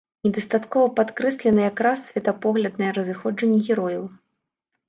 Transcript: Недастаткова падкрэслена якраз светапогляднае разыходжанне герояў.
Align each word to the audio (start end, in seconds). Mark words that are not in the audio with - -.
Недастаткова 0.27 0.87
падкрэслена 0.99 1.61
якраз 1.71 2.07
светапогляднае 2.13 2.89
разыходжанне 2.99 3.59
герояў. 3.69 4.05